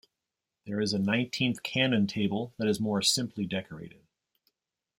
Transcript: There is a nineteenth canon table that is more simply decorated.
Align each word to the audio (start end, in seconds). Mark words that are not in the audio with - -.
There 0.65 0.81
is 0.81 0.93
a 0.93 0.97
nineteenth 0.97 1.61
canon 1.61 2.07
table 2.07 2.55
that 2.57 2.67
is 2.67 2.79
more 2.79 3.03
simply 3.03 3.45
decorated. 3.45 4.01